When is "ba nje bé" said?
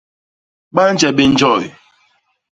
0.75-1.23